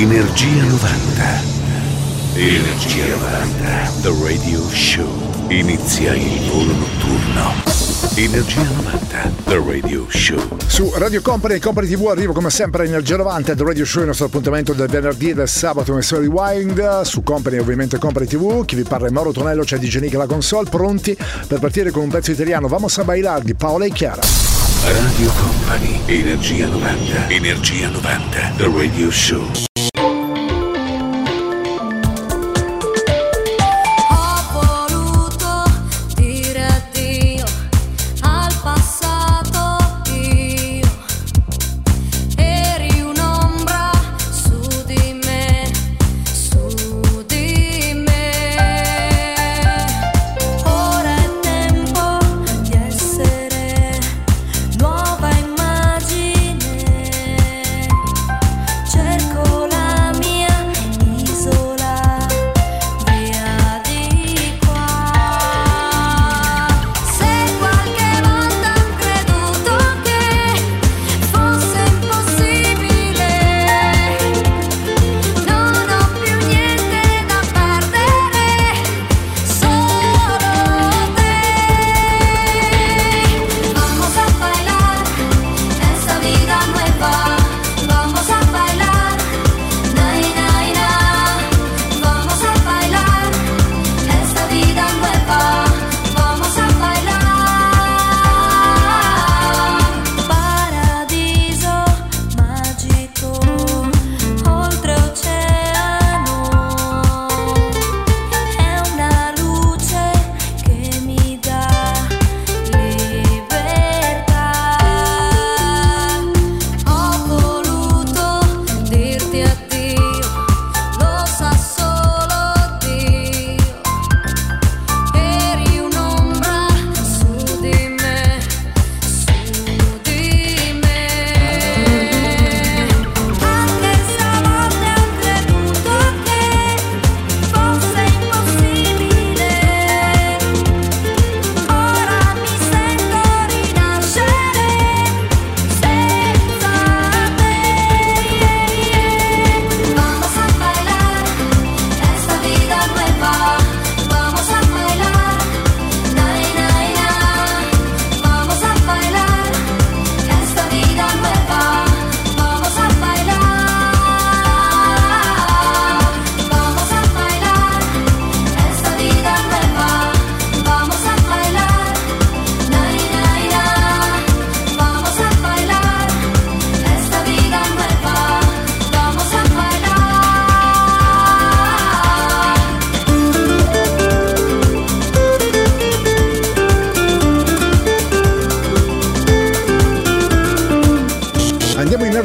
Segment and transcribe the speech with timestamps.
[0.00, 1.42] Energia 90.
[2.34, 4.00] Energia 90.
[4.00, 5.06] The Radio Show.
[5.48, 7.52] Inizia il volo notturno.
[8.14, 9.30] Energia 90.
[9.44, 10.56] The Radio Show.
[10.66, 14.06] Su Radio Company e Company TV arrivo come sempre Energia 90 The Radio Show, il
[14.06, 18.76] nostro appuntamento del venerdì e del sabato in Rewind su Company ovviamente Company TV chi
[18.76, 21.14] vi parla è Mauro Tonello c'è DJ Nick alla console pronti
[21.46, 24.22] per partire con un pezzo italiano Vamos a bailar di Paola e Chiara
[24.82, 26.00] Radio Company.
[26.06, 27.28] Energia 90.
[27.28, 28.54] Energia 90.
[28.56, 29.68] The Radio Show.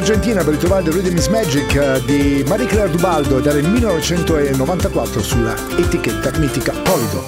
[0.06, 6.72] The Rhythm is Magic eh, di Marie-Claire Dubaldo ed era il 1994 sulla etichetta mitica
[6.84, 7.24] Polido.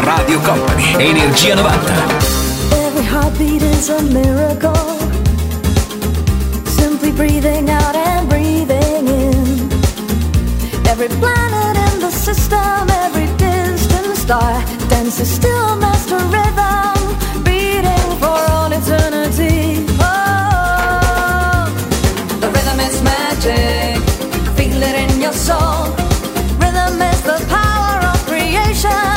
[0.00, 1.92] Radio Company, Energia 90.
[2.72, 4.98] Every heartbeat is a miracle.
[6.64, 7.79] Simply breathing out
[14.30, 16.98] star dances still master rhythm
[17.42, 19.84] beating for all eternity.
[19.98, 21.66] Oh.
[22.42, 23.98] The rhythm is magic
[24.56, 25.82] feel it in your soul.
[26.62, 29.16] Rhythm is the power of creation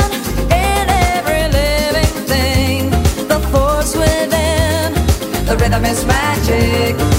[0.66, 2.90] in every living thing.
[3.32, 4.94] The force within
[5.48, 7.13] the rhythm is magic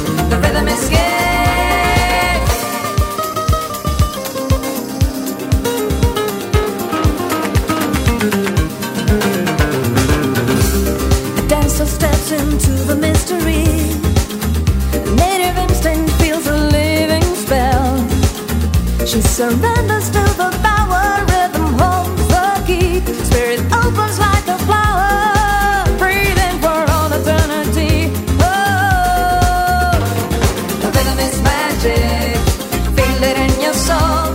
[19.35, 23.01] surrenders to the power rhythm holds the key.
[23.27, 28.15] Spirit opens like a flower breathing for all eternity.
[28.39, 29.91] Oh
[30.79, 32.39] the rhythm is magic.
[32.95, 34.31] Feel it in your soul.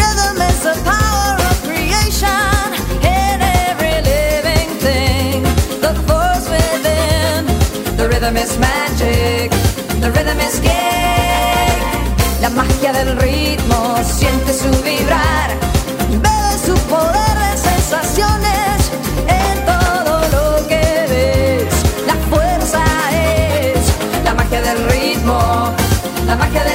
[0.00, 2.64] Rhythm is the power of creation
[3.04, 3.36] in
[3.68, 5.42] every living thing.
[5.84, 7.44] The force within.
[7.98, 9.50] The rhythm is magic.
[10.00, 10.81] The rhythm is la
[12.54, 15.50] magia del ritmo, siente su vibrar,
[16.10, 18.90] bebe su poder de sensaciones
[19.26, 21.74] en todo lo que ves.
[22.06, 22.82] La fuerza
[23.12, 23.78] es
[24.24, 25.72] la magia del ritmo,
[26.26, 26.71] la magia del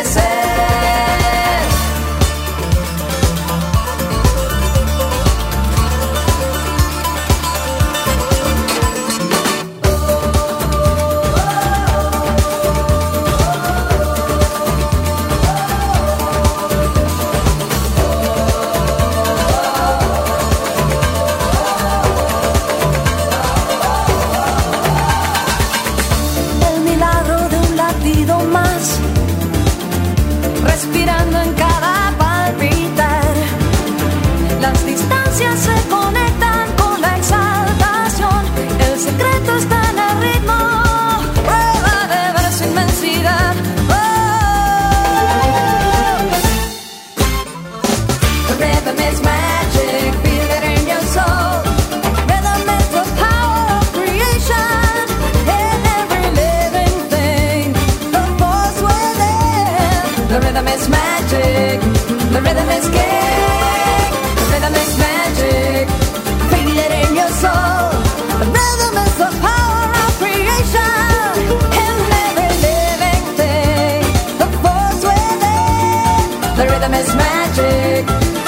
[76.57, 78.05] The rhythm is magic.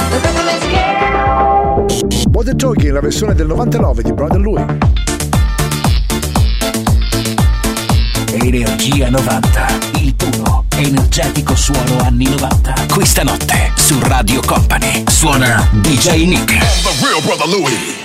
[0.09, 2.31] The rhythm is game.
[2.31, 4.65] Water Talking, la versione del 99 di Brother Louie.
[8.31, 9.67] Energia 90,
[9.99, 12.73] il puro, energetico suono anni 90.
[12.91, 16.53] Questa notte su Radio Company suona DJ Nick.
[16.53, 17.98] And the real Brother Louie.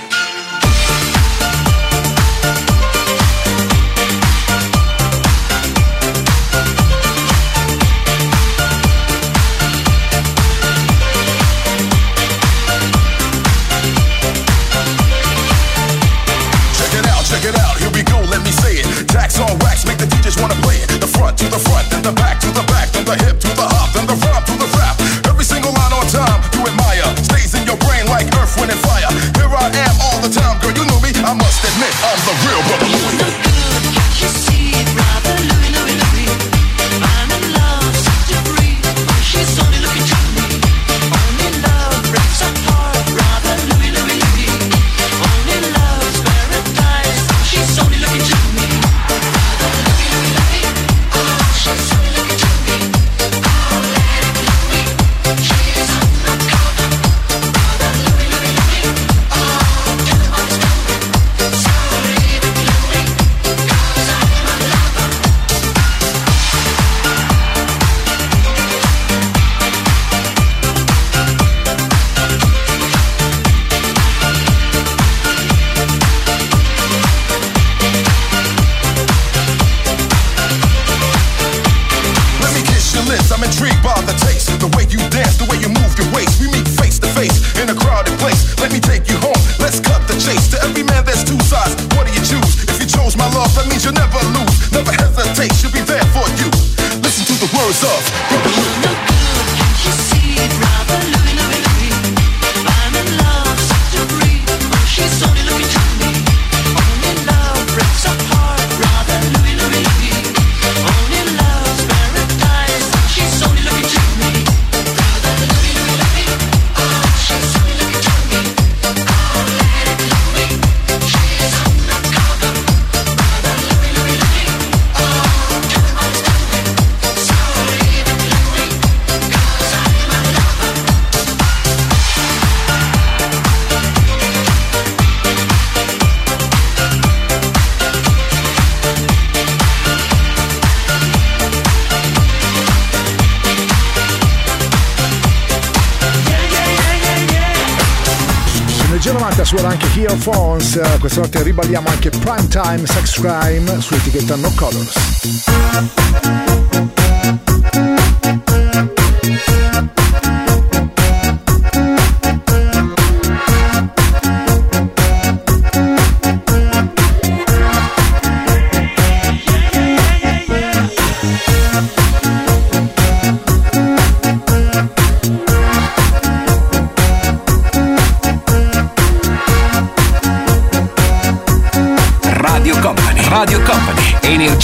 [151.05, 156.34] Questa notte riballiamo anche Prime Time Sex Crime su etichetta No Colors.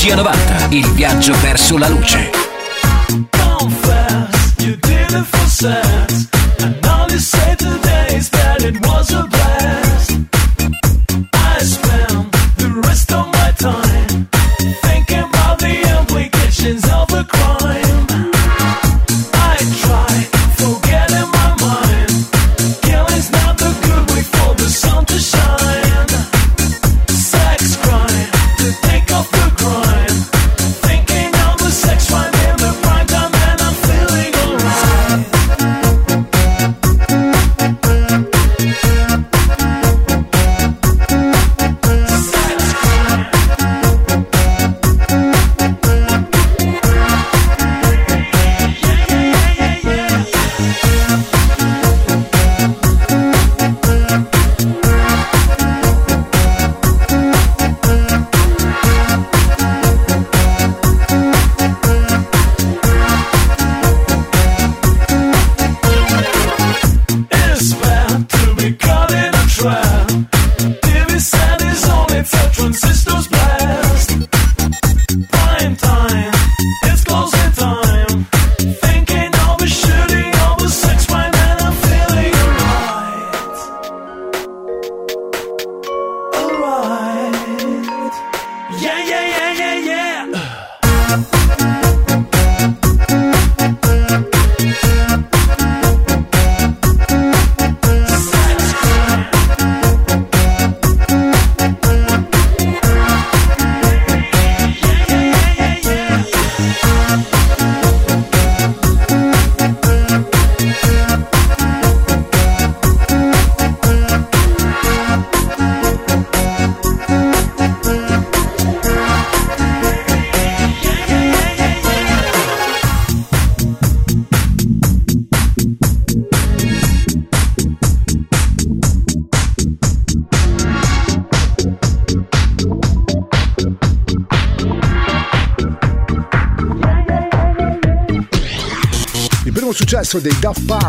[0.04, 2.32] Energia 90, il viaggio verso la luce.
[3.30, 6.28] Confess, you did it for sex,
[6.64, 9.31] and all you said today is that it was a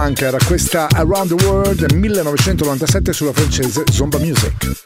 [0.02, 4.81] Bunker, questa Around the World 1997 sulla francese Zomba Music.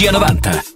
[0.00, 0.69] Energia 90.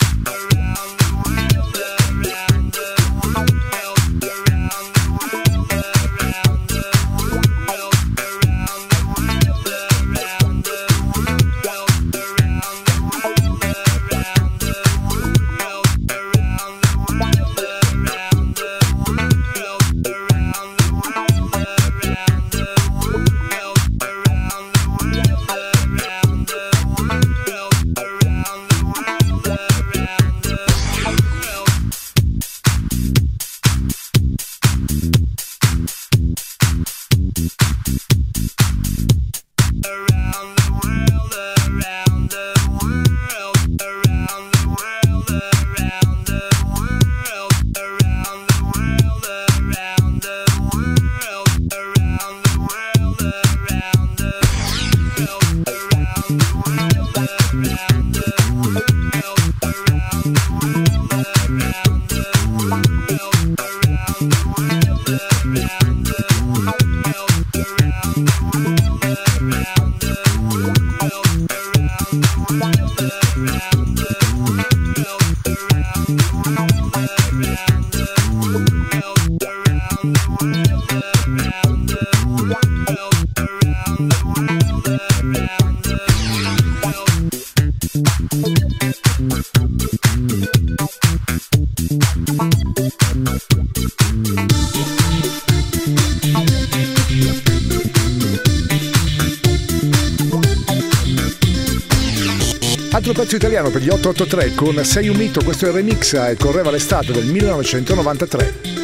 [103.35, 106.71] successo italiano per gli 883 con Sei un mito, questo è il remix e correva
[106.71, 108.84] l'estate del 1993.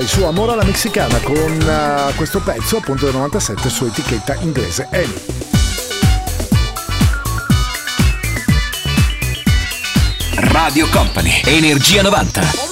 [0.00, 4.88] il suo amore alla messicana con uh, questo pezzo appunto del 97 su etichetta inglese
[4.90, 5.24] Amy.
[10.36, 12.69] Radio Company, Energia 90.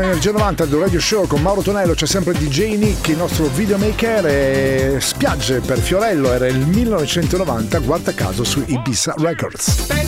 [0.00, 3.46] con Energia 90 del Radio Show con Mauro Tonello, c'è sempre DJ Nick, il nostro
[3.48, 9.99] videomaker e Spiagge per Fiorello, era il 1990, guarda caso su Ibiza Records.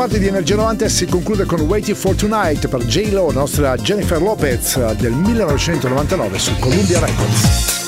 [0.00, 4.92] parte di Energia 90 si conclude con Waiting for Tonight per J-Lo, nostra Jennifer Lopez
[4.92, 7.78] del 1999 su Columbia Records.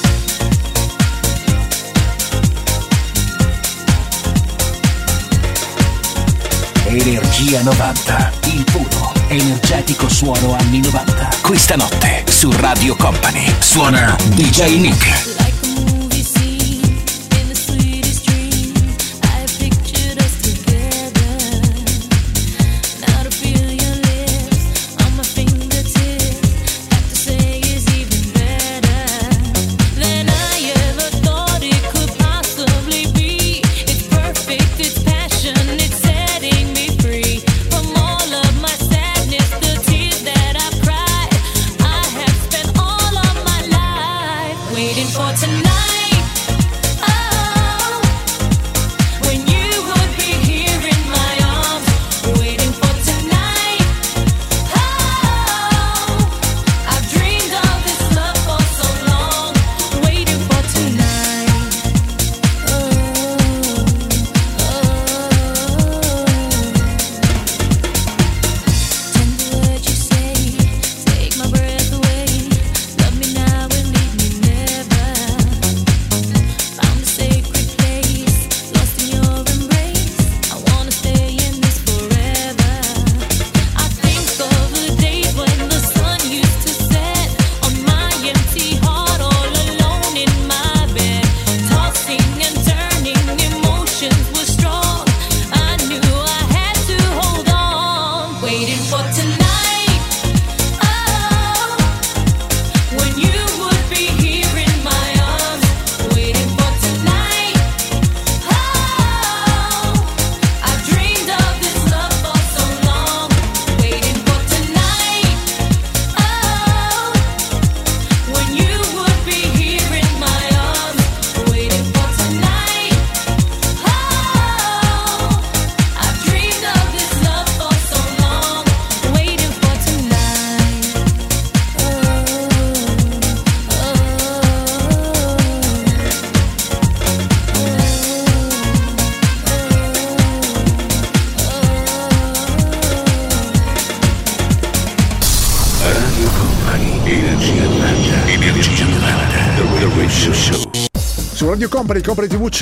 [6.84, 11.28] Energia 90, il puro, energetico suono anni 90.
[11.40, 15.41] Questa notte su Radio Company suona DJ Nick.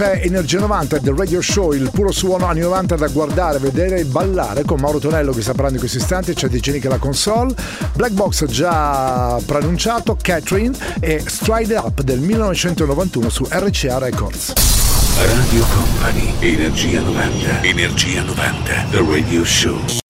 [0.00, 4.04] c'è Energia 90 The Radio Show, il puro suono anni 90 da guardare, vedere e
[4.06, 7.54] ballare con Mauro Tonello che sta parlando in questo istante, c'è DJ Nick alla console,
[7.92, 14.54] Black Box già pronunciato, Catherine e Stride Up del 1991 su RCA Records.
[15.16, 20.09] Radio Company, Energia 90, Energia 90, The Radio Show.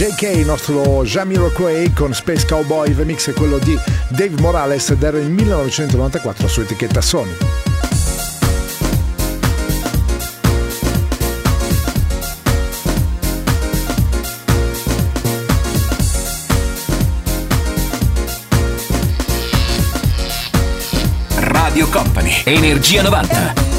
[0.00, 4.94] JK, il nostro Jamiro Quay con Space Cowboy, il Mix è quello di Dave Morales
[4.94, 7.36] del 1994 su etichetta Sony.
[21.40, 23.69] Radio Company, Energia 90.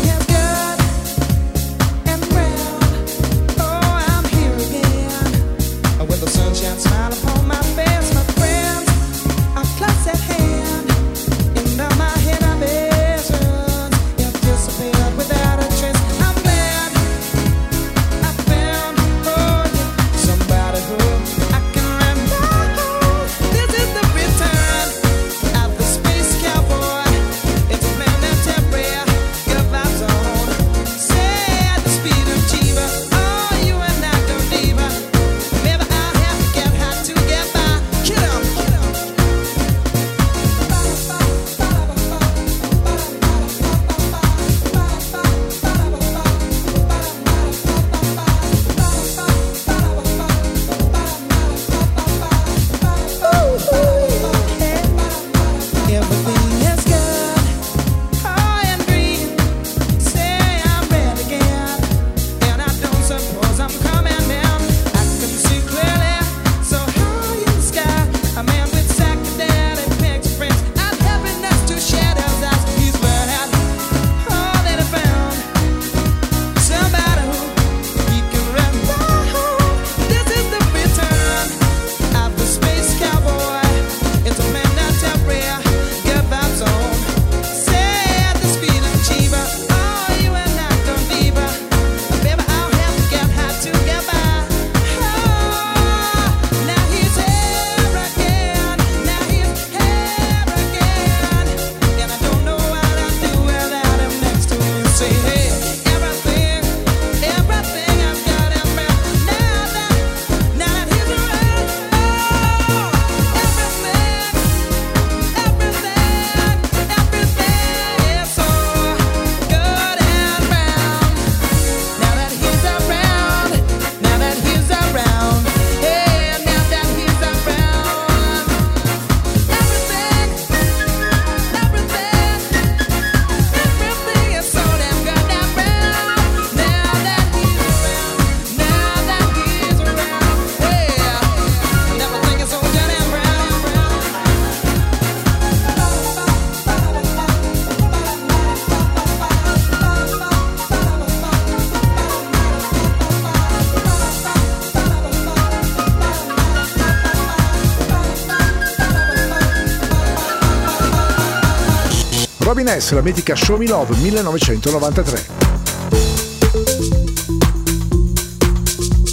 [162.54, 165.26] Robin S, la mitica Show Me Love 1993.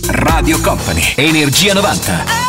[0.08, 2.47] Radio Company, Energia 90.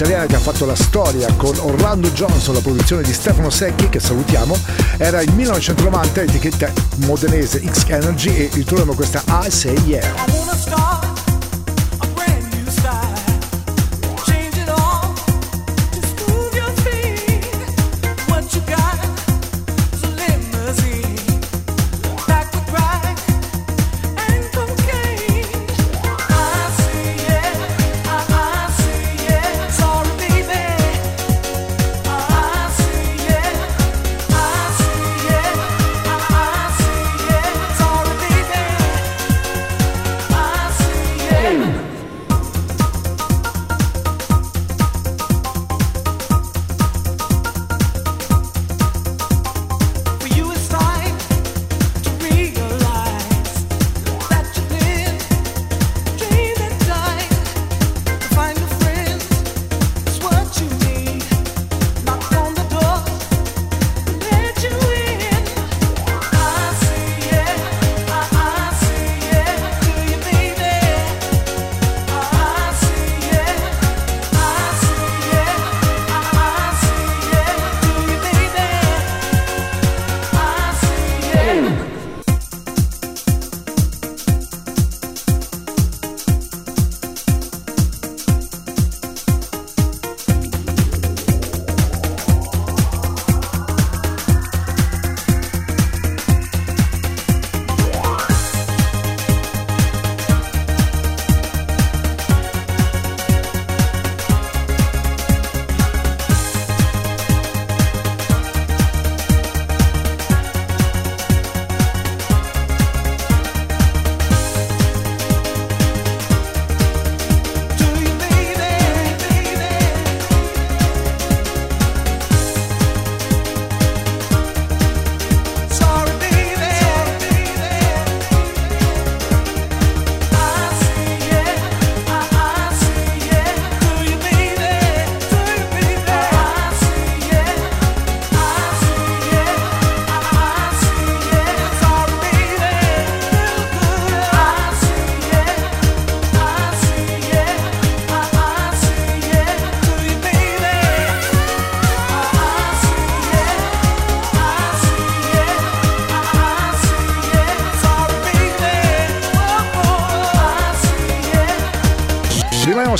[0.00, 4.00] italiana che ha fatto la storia con Orlando Johnson, la produzione di Stefano Secchi, che
[4.00, 4.56] salutiamo,
[4.96, 6.72] era il 1990, etichetta
[7.04, 10.39] modenese X Energy e ritroviamo questa I Say Yeah.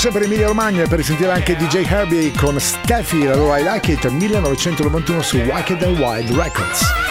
[0.01, 4.05] Sempre Emilia Romagna per risentire anche DJ Herbie con Steffi, la loro I Like It
[4.05, 7.10] 1991 su Wicked and Wild Records.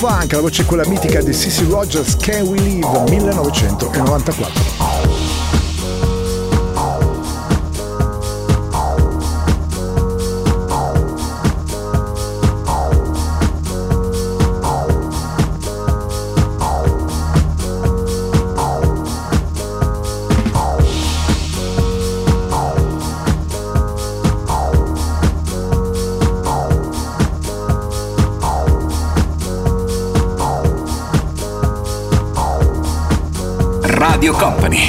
[0.00, 4.79] Funk, la voce quella mitica di Sissy Rogers, Can We Live 1994.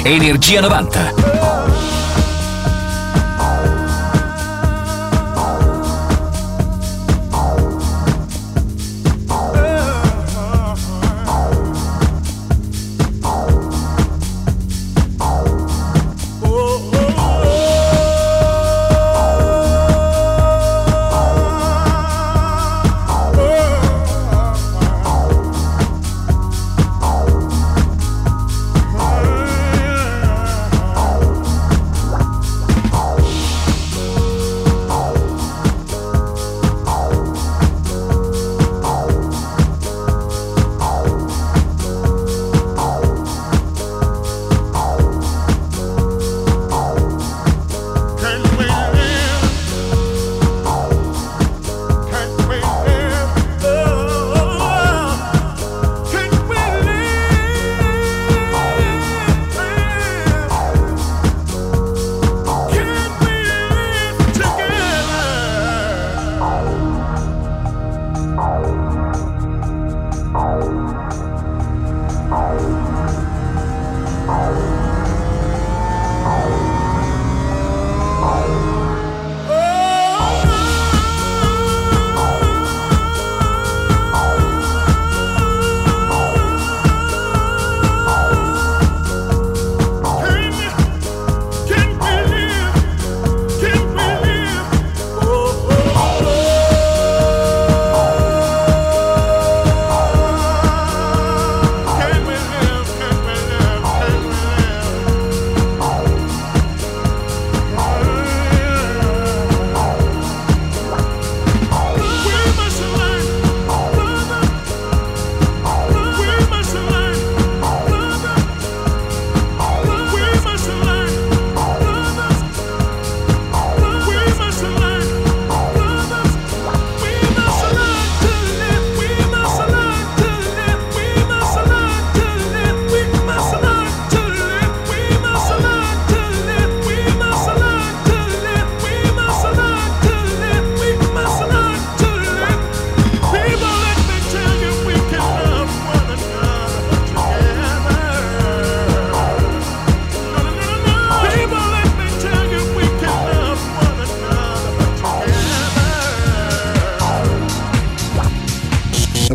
[0.04, 1.31] Energia 90.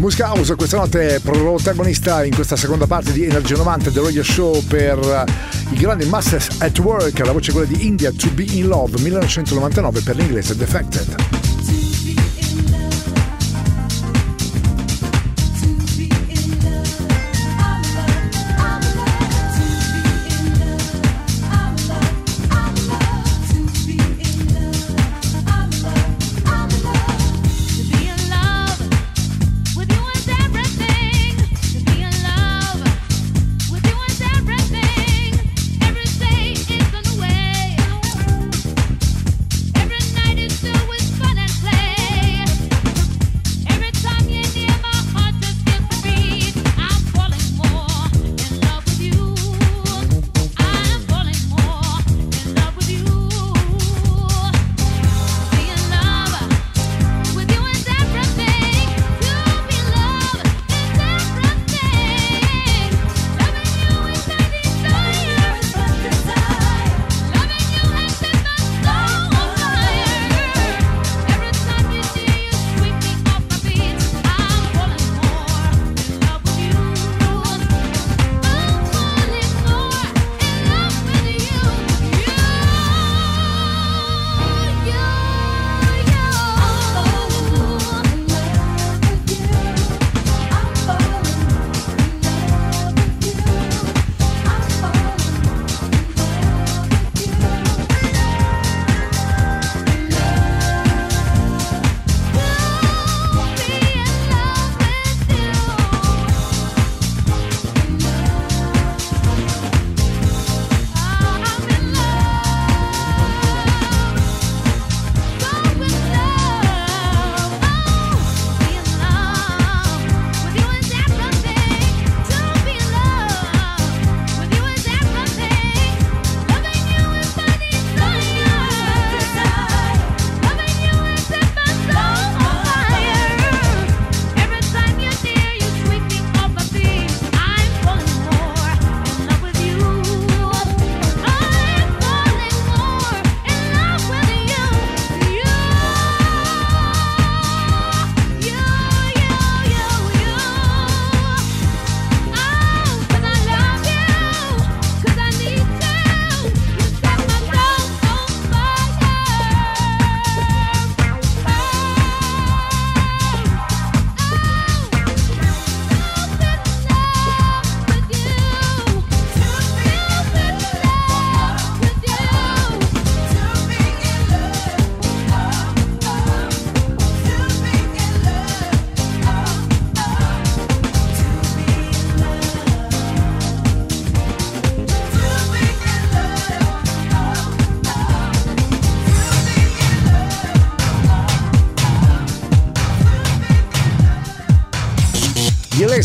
[0.08, 4.64] Musica house questa notte protagonista in questa seconda parte di Energia 90 del Radio Show
[4.64, 8.68] per eh, i grandi Masters at Work, la voce quella di India To Be In
[8.68, 11.37] Love 1999 per l'inglese Defected.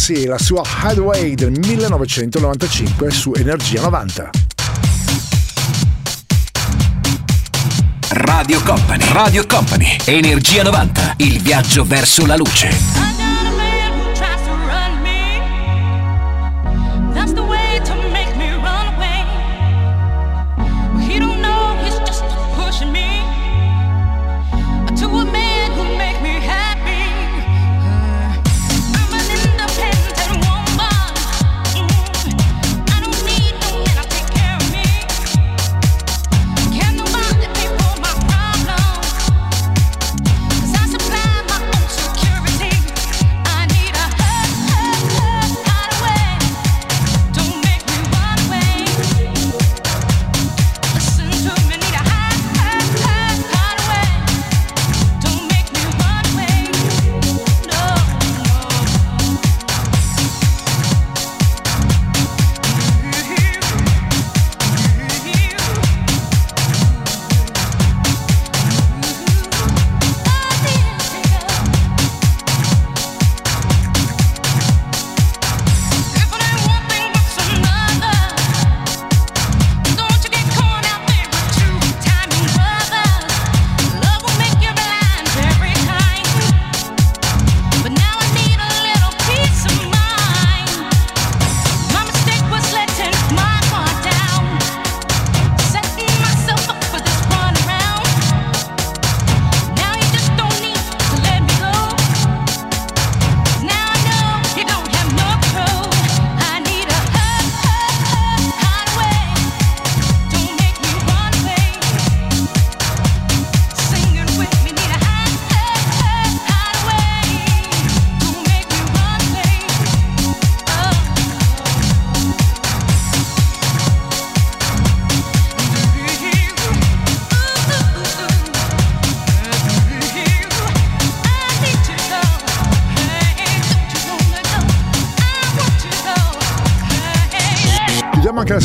[0.02, 4.30] Alessi, la sua Hideaway del 1995 su Energia 90.
[8.08, 13.11] Radio Company, Radio Company, Energia 90, il viaggio verso la luce.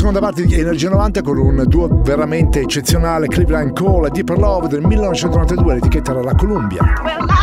[0.08, 4.70] Seconda parte di Energia 90 con un duo veramente eccezionale, Cleveland Cole e Deeper Love
[4.70, 7.37] del 1992, l'etichetta era la Columbia.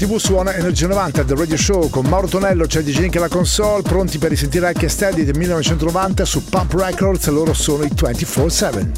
[0.00, 3.82] TV suona Energia 90 del Radio Show con Mauro Tonello, c'è DJ Nick alla console,
[3.82, 8.88] pronti per risentire anche Steady del 1990 su Pump Records, loro sono i 24-7.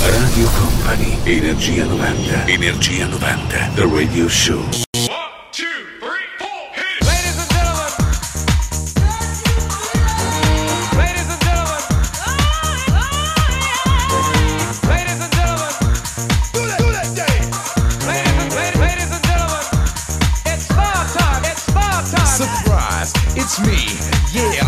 [0.00, 4.91] Radio Company, Energia 90, Energia 90, The Radio Show.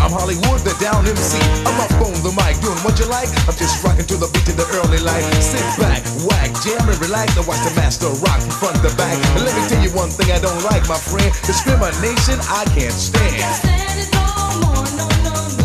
[0.05, 1.41] I'm Hollywood, the down MC.
[1.65, 3.25] I'm up on the mic, doing what you like.
[3.49, 5.25] I'm just rocking to the beat of the early light.
[5.41, 7.33] Sit back, whack, jam and relax.
[7.33, 9.17] And watch the master rock from front to back.
[9.33, 11.33] And let me tell you one thing I don't like, my friend.
[11.41, 13.33] Discrimination, I can't stand.
[13.33, 14.29] Can't stand it no
[14.61, 15.64] more, no, no, no.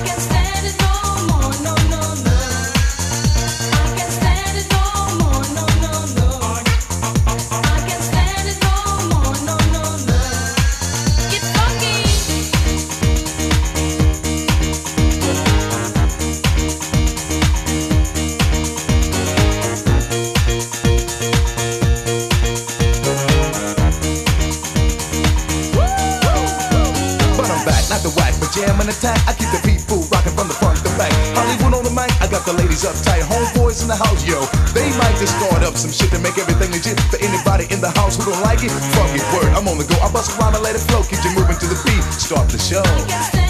[32.71, 33.21] Ladies uptight.
[33.27, 34.39] Homeboys in the house, yo.
[34.73, 36.99] They might just start up some shit to make everything legit.
[37.11, 39.51] For anybody in the house who don't like it, fuck it, word.
[39.53, 39.99] I'm on the go.
[39.99, 41.03] I bust around and let it flow.
[41.03, 42.03] Keep you moving to the beat.
[42.13, 43.40] Start the show.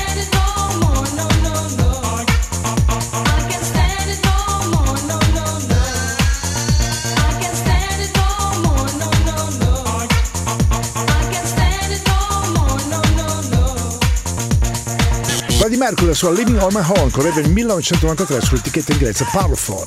[16.12, 19.86] Mercury sua Living on My Own correva nel 1993 sull'etichetta inglese Powerful.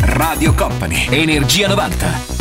[0.00, 2.31] Radio Company, Energia 90.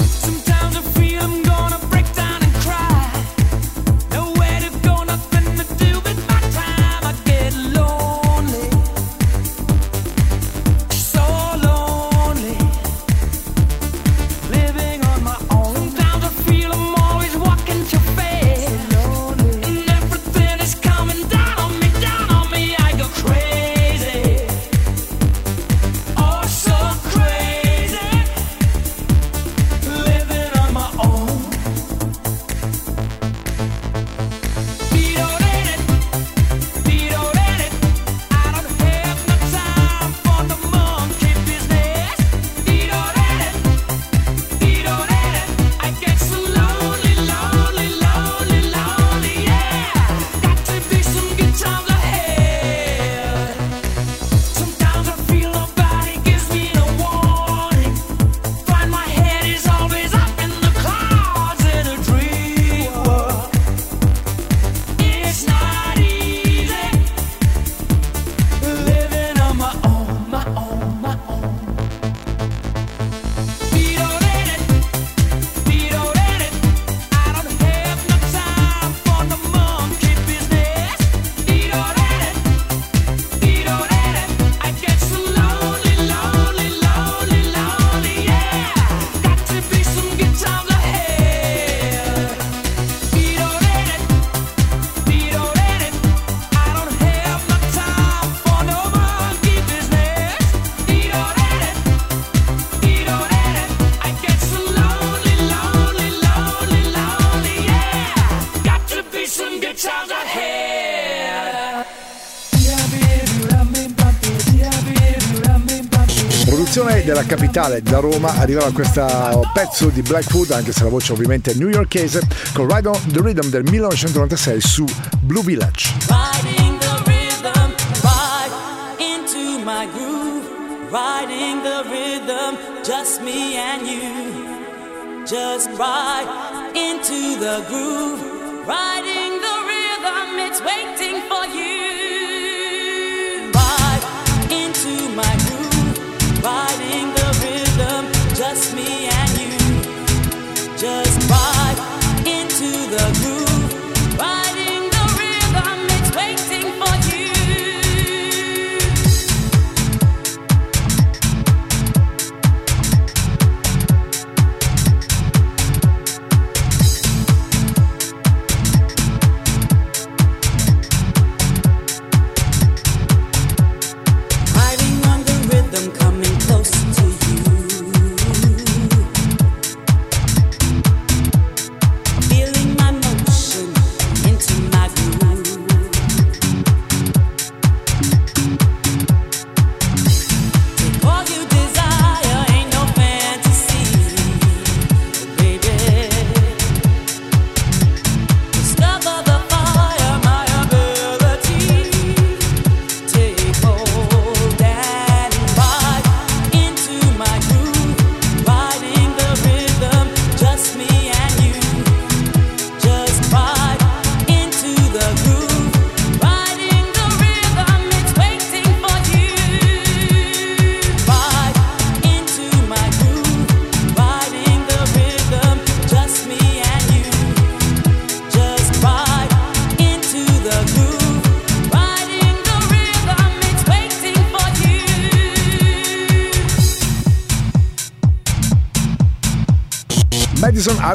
[117.31, 122.27] capitale da Roma arrivava questo pezzo di Blackwood, anche se la voce ovviamente è newyorkese,
[122.51, 124.85] con Ride on the Rhythm del 1996 su
[125.21, 125.93] Blue Village.
[126.09, 128.51] Riding the rhythm, ride
[128.99, 130.43] into my groove,
[130.91, 135.23] riding the rhythm, just me and you.
[135.25, 136.27] Just ride
[136.75, 138.19] into the groove,
[138.67, 139.10] riding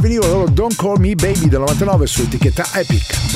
[0.07, 3.36] finivano loro Don't Call Me Baby del 99 su etichetta Epic.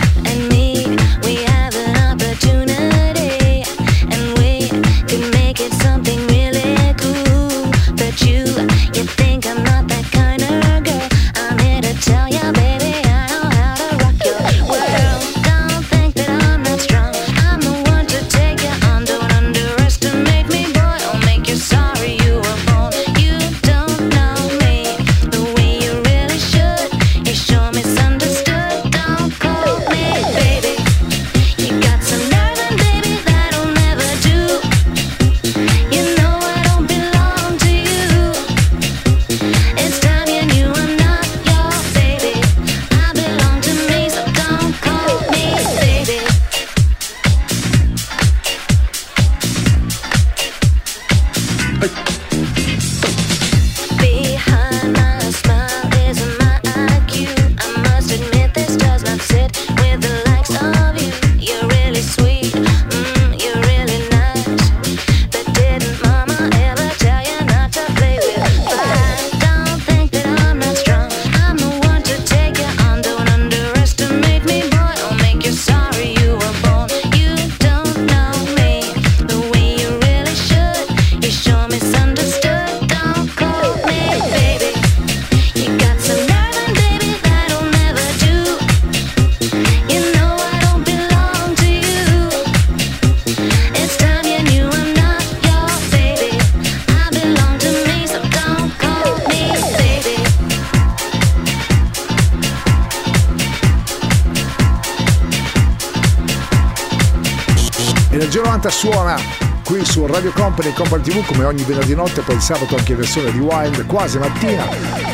[111.41, 114.63] come ogni venerdì notte, poi il sabato anche versione di Wild, quasi mattina.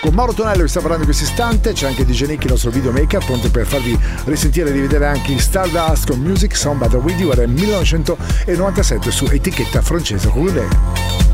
[0.01, 2.69] Con Mauro Tonello che sta parlando in questo istante, c'è anche DJ Nick, il nostro
[2.69, 7.19] videomaker, pronto per farvi risentire e rivedere anche il Stardust con Music Sound Battle With
[7.19, 11.26] You, era 1997 su etichetta francese Roulet.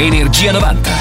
[0.00, 0.99] Energia 90.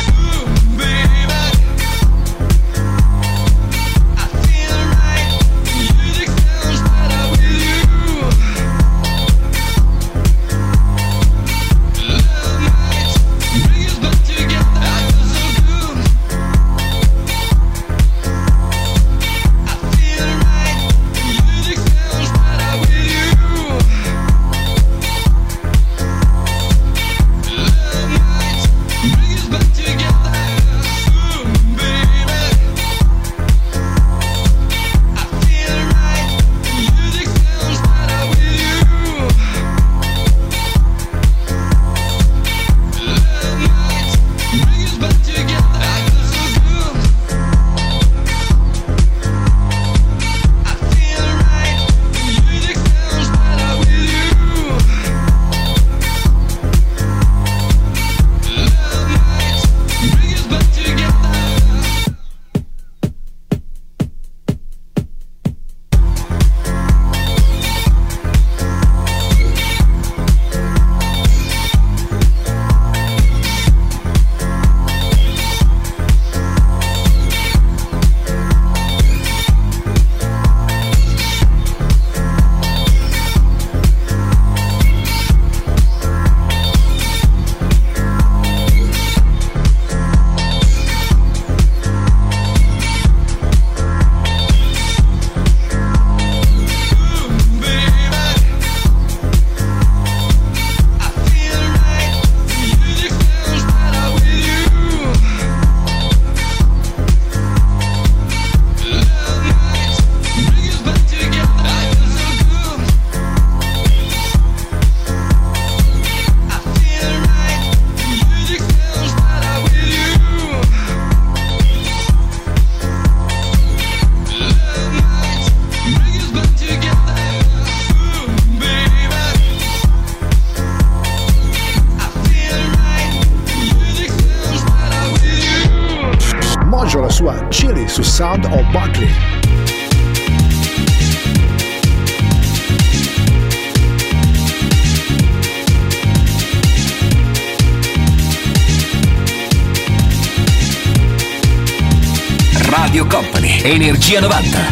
[154.10, 154.68] Energia 90.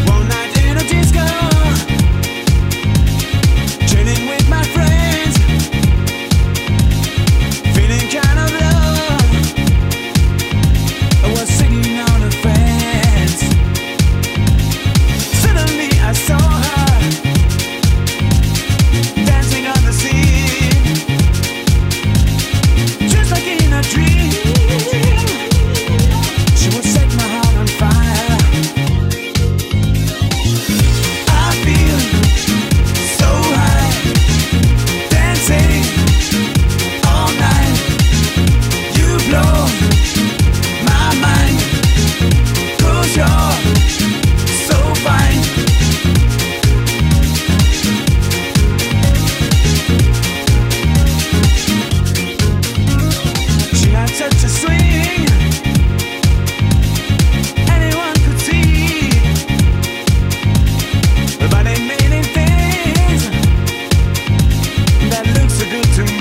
[65.83, 66.16] to me.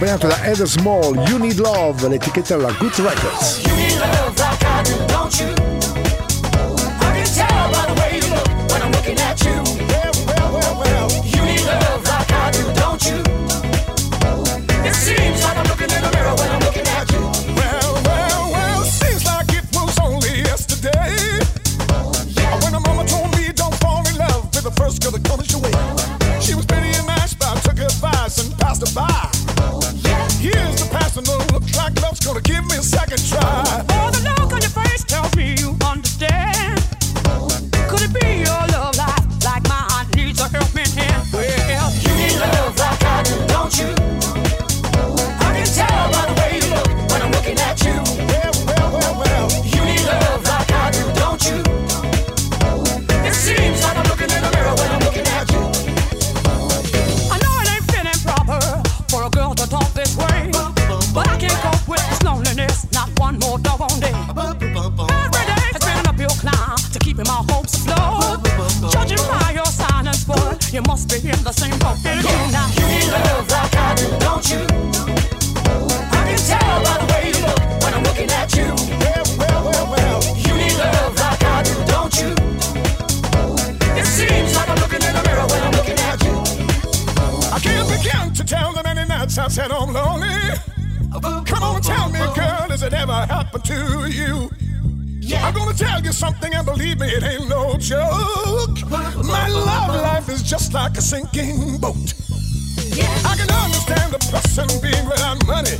[0.00, 4.09] accompagnato da Heather Small, You Need Love, l'etichetta della Good Records.
[89.50, 90.28] said I'm lonely.
[91.10, 94.48] Come on, tell me, girl, has it ever happened to you?
[95.18, 95.44] Yeah.
[95.44, 98.78] I'm gonna tell you something, and believe me, it ain't no joke.
[99.26, 102.14] My love life is just like a sinking boat.
[102.94, 103.10] Yeah.
[103.26, 105.78] I can understand a person being without money,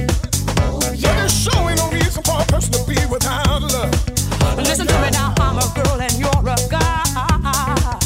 [0.66, 1.06] oh, yeah.
[1.06, 4.56] but there's surely no reason for a person to be without love.
[4.58, 7.04] Listen to me now, I'm a girl and you're a guy.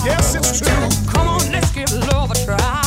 [0.05, 1.11] Yes, it's true.
[1.11, 2.84] Come on, let's give love a try.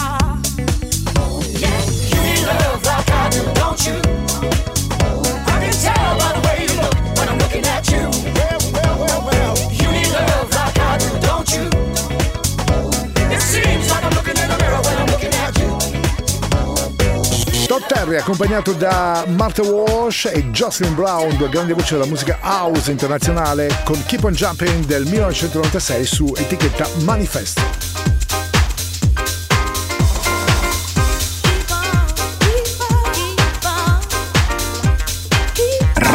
[18.28, 24.04] accompagnato da Martha Walsh e Jocelyn Brown, due grandi voci della musica house internazionale, con
[24.06, 28.07] Keep on Jumping del 1996 su etichetta Manifesto.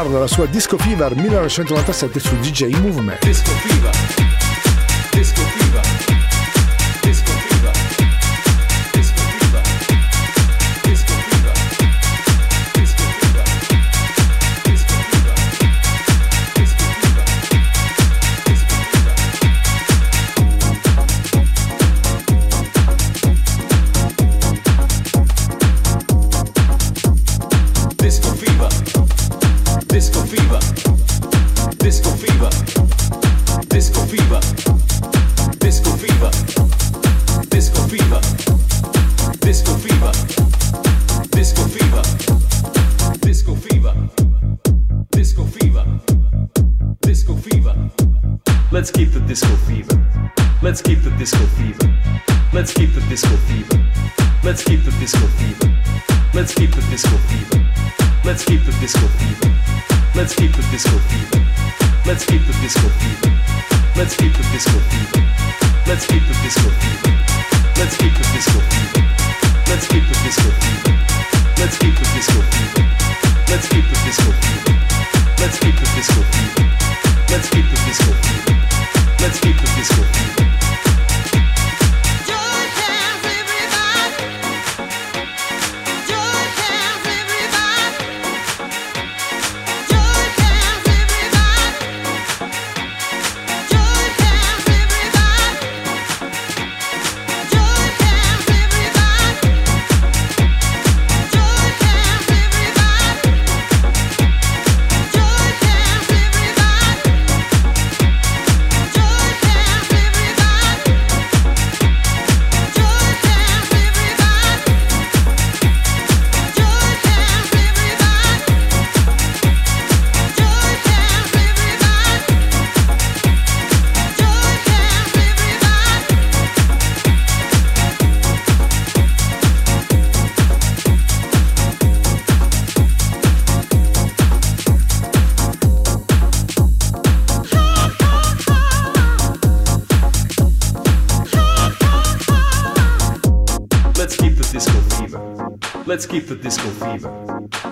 [0.00, 3.22] Carlo dalla sua Disco Fever 1997 su DJ Movement.
[3.22, 3.94] Disco Fever.
[5.10, 5.89] Disco Fever.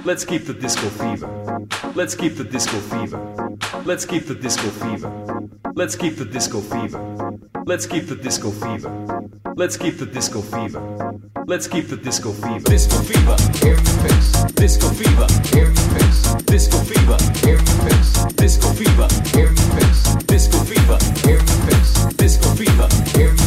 [0.08, 1.28] Let's keep the disco fever.
[1.94, 3.20] Let's keep the disco fever.
[3.84, 5.12] Let's keep the disco fever.
[5.74, 7.36] Let's keep the disco fever.
[7.66, 8.90] Let's keep the disco fever.
[9.54, 10.80] Let's keep the disco fever.
[11.46, 12.60] Let's keep the disco fever.
[12.60, 13.36] Disco fever,
[13.68, 14.32] air face.
[14.54, 16.34] Disco fever, air face.
[16.46, 18.24] Disco fever, air face.
[18.32, 20.14] Disco fever, air face.
[20.24, 20.98] Disco fever,
[21.28, 22.14] air face.
[22.16, 22.88] Disco fever,
[23.20, 23.37] air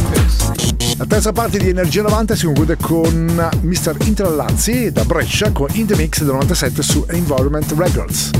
[0.96, 3.96] La terza parte di Energia 90 si conclude con Mr.
[4.04, 8.30] Interlazzi da Brescia con In The Mix del 97 su Environment Records.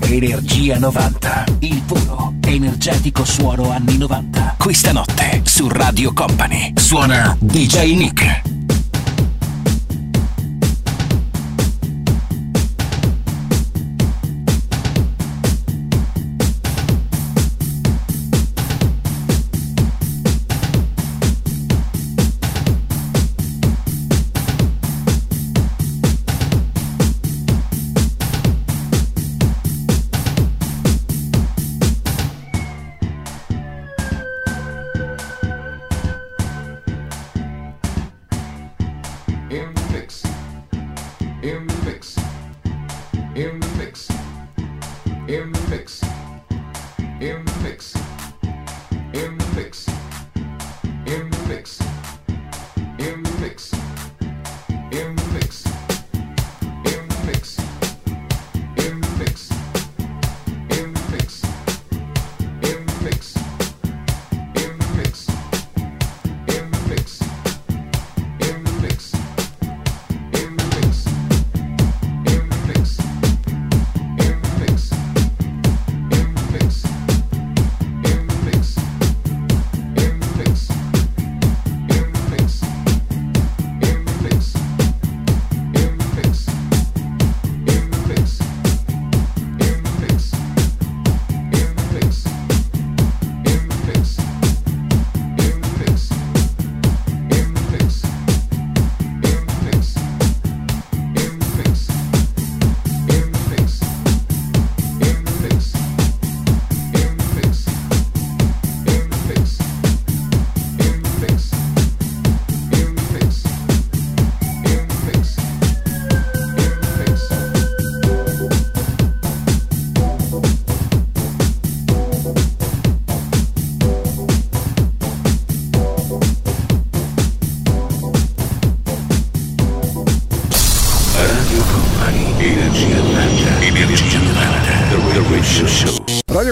[0.00, 4.56] Energia 90, il puro, energetico suono anni 90.
[4.58, 8.57] Questa notte su Radio Company suona DJ Nick.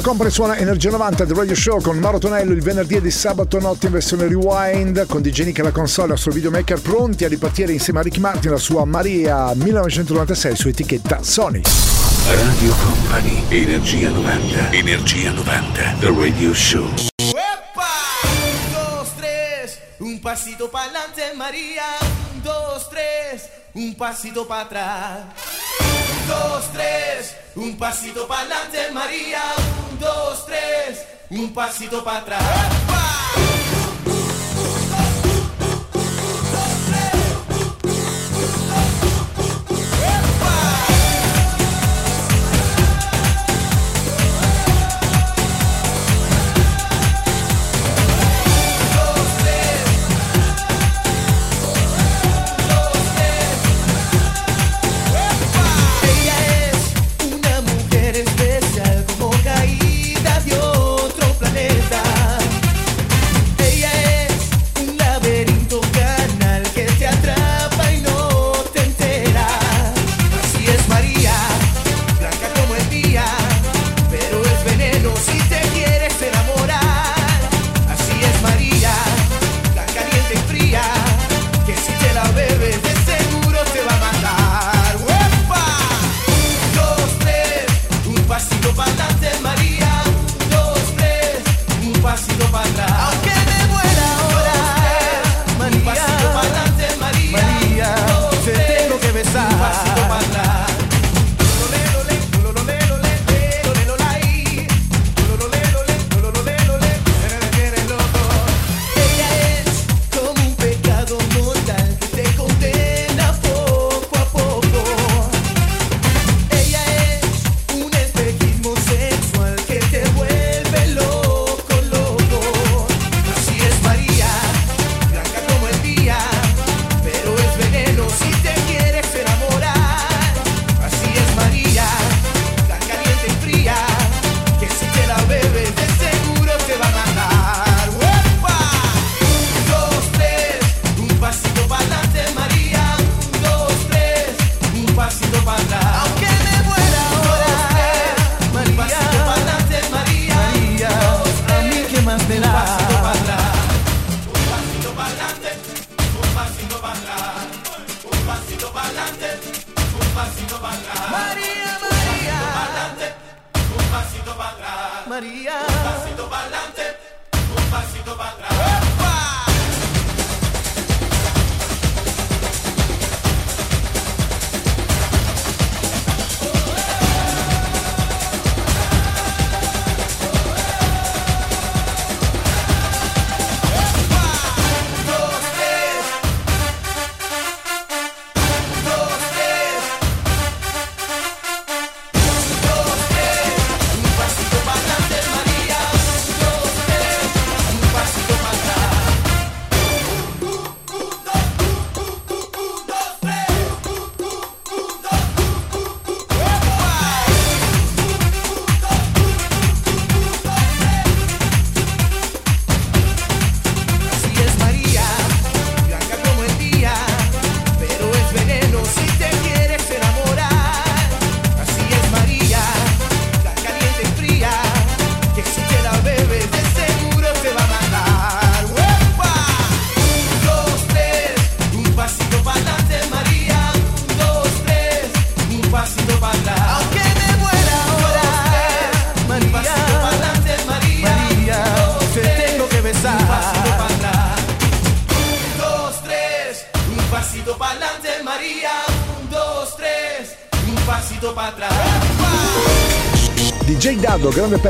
[0.07, 3.59] Company suona Energia 90 The Radio Show con Mauro Tonello il venerdì e di sabato
[3.59, 7.73] notte in versione rewind con DJ Nick alla console al suo videomaker pronti a ripartire
[7.73, 11.61] insieme a Ricky Martin la sua Maria 1996 su etichetta Sony
[12.29, 16.89] Radio Company Energia 90 Energia 90 The Radio Show
[19.99, 21.83] Un pasito pa'lante Maria
[22.33, 25.33] un, dos, tres, un passito patra.
[25.81, 29.86] Un, dos, tres, un pasito pa'lante María.
[30.01, 32.86] Dos, tres, un pasito para atrás.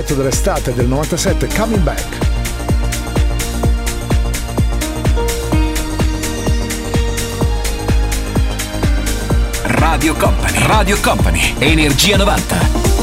[0.07, 2.19] pezzo dell'estate del 97, Coming Back.
[9.65, 12.96] Radio Company, Radio Company, Energia 90.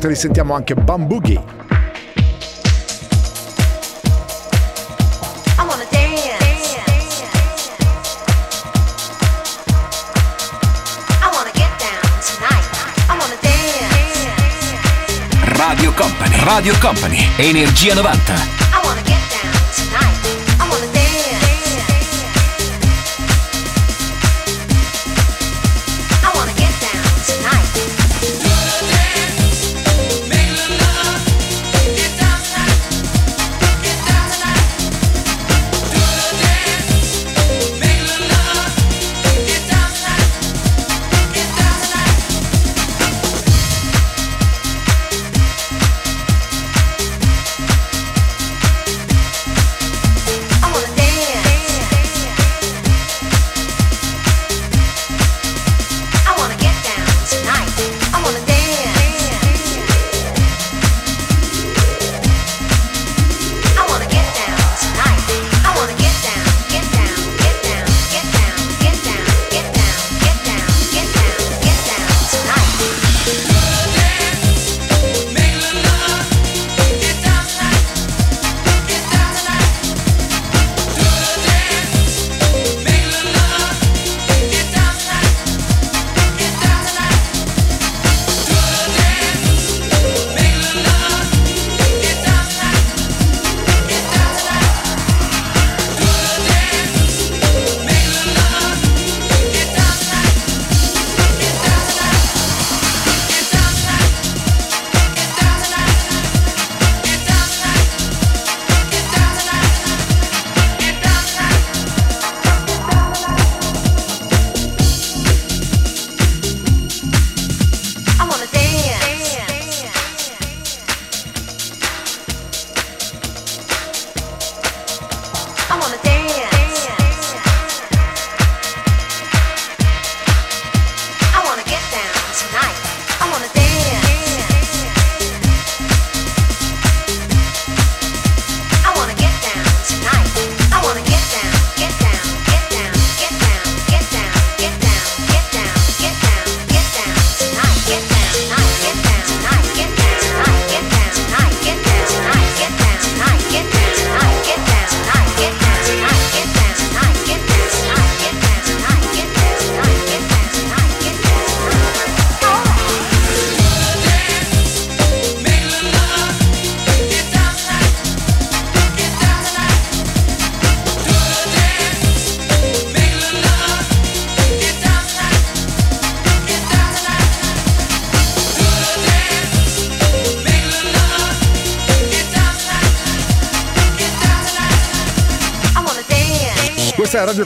[0.00, 1.68] te li sentiamo anche Bamboogie.
[15.42, 18.69] Radio Company, Radio Company, Energia 90.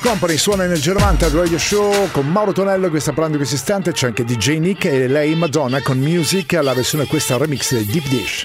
[0.04, 3.56] Company suona nel Germanta al Radio Show con Mauro Tonello che sta parlando in questo
[3.56, 7.86] istante, c'è anche DJ Nick e lei Madonna con Music, alla versione questa remix del
[7.86, 8.44] Deep Dish.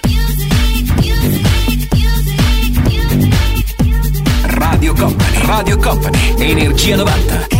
[4.42, 7.59] Radio Company, Radio Company, Energia 90.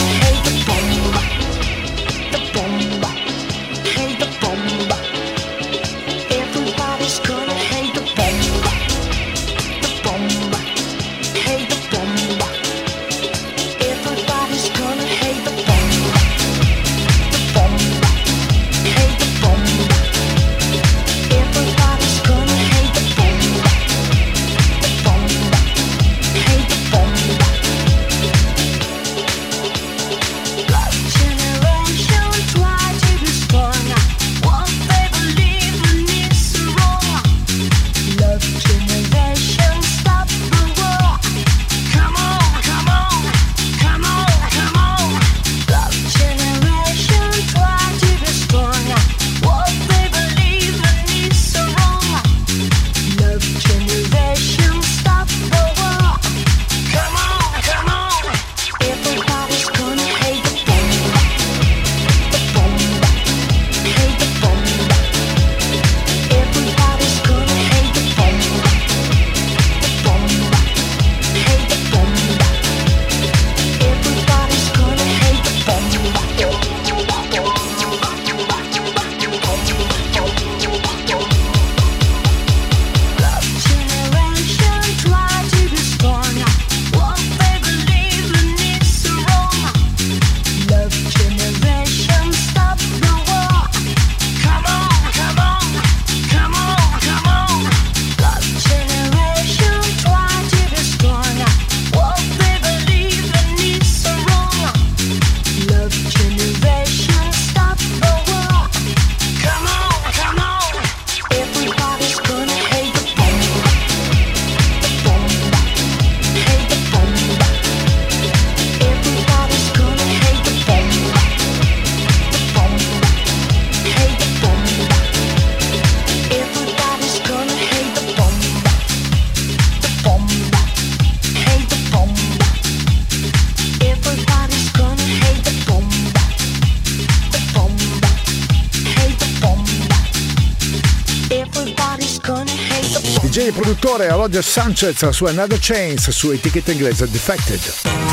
[144.21, 148.10] Roger Sanchez, la sua Another Chains su etichetta inglese Defected.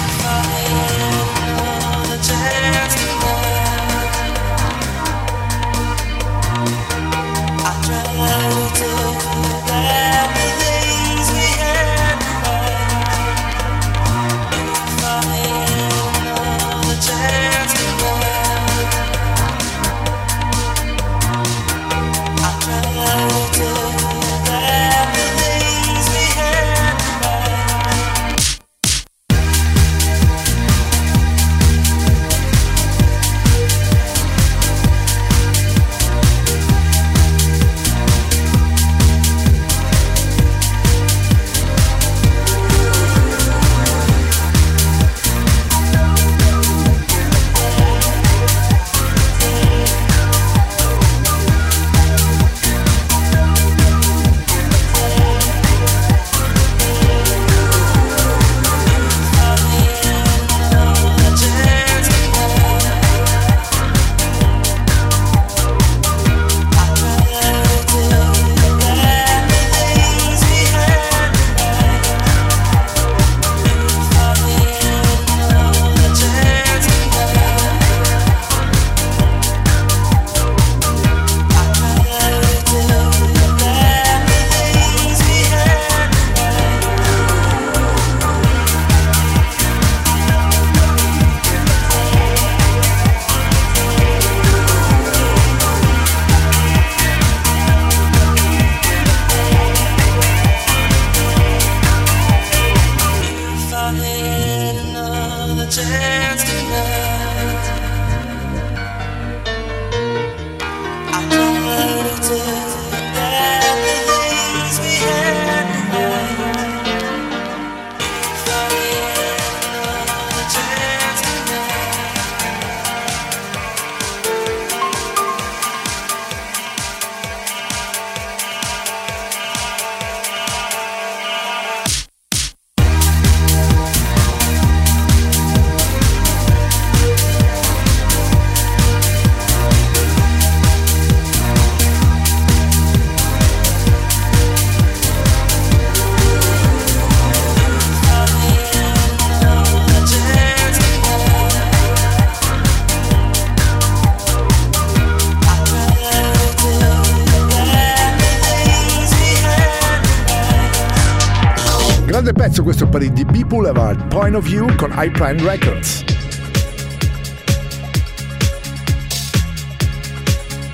[163.49, 166.05] Boulevard, Point of View con iPrime Records.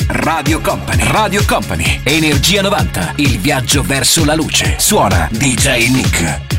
[0.09, 4.75] Radio Company, Radio Company, Energia 90, il viaggio verso la luce.
[4.79, 6.54] Suona DJ Nick.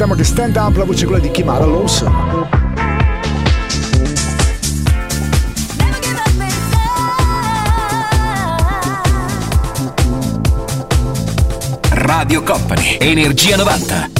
[0.00, 2.48] ascoltiamo che Stand Up, la voce quella di Kimara Lawson.
[11.90, 14.19] Radio Company, Energia 90.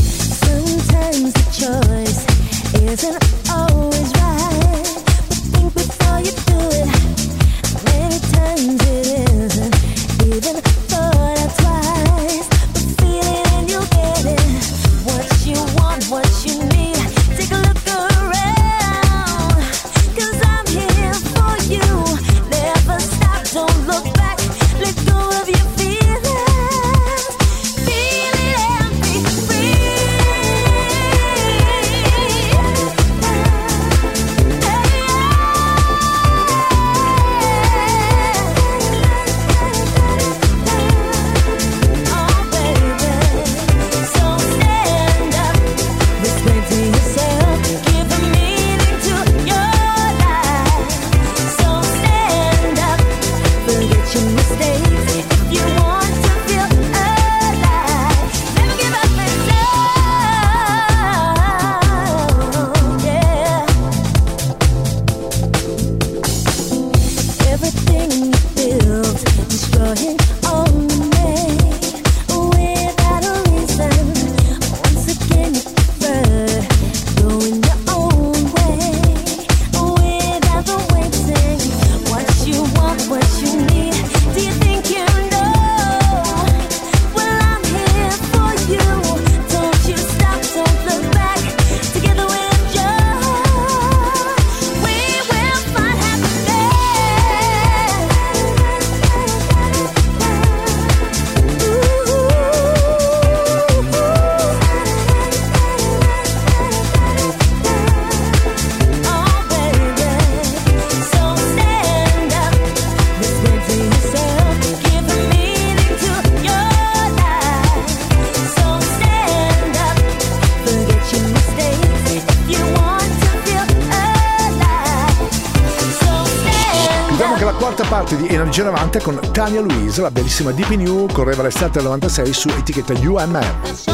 [128.61, 132.93] invece in con Tania Louise, la bellissima DP New, correva l'estate del 96 su etichetta
[132.93, 133.90] UMM.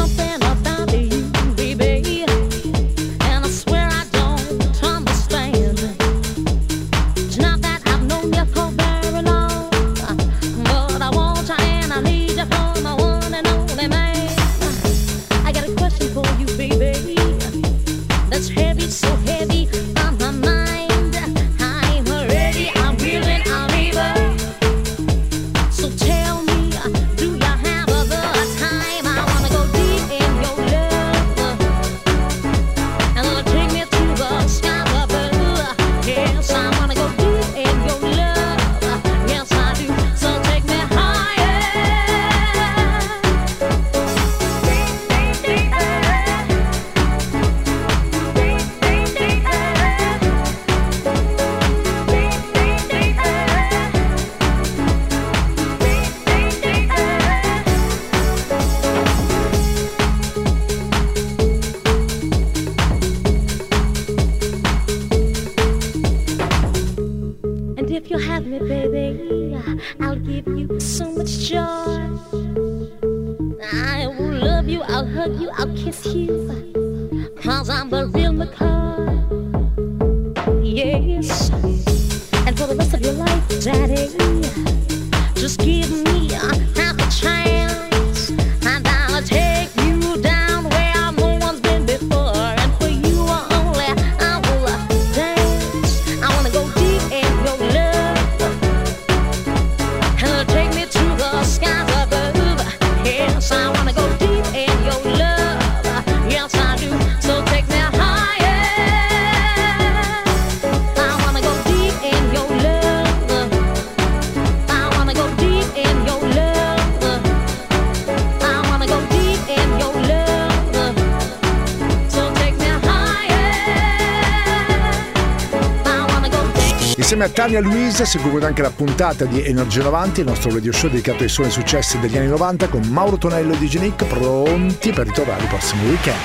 [127.47, 131.29] Tania Luisa, si anche la puntata di Energia 90, il nostro radio show dedicato ai
[131.29, 135.47] suoni successi degli anni 90 con Mauro Tonello e DJ Nick pronti per ritornare il
[135.47, 136.17] prossimo weekend.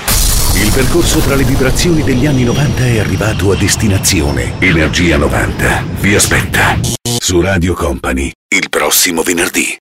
[0.55, 4.55] Il percorso tra le vibrazioni degli anni 90 è arrivato a destinazione.
[4.59, 9.71] Energia 90 vi aspetta su Radio Company il prossimo venerdì.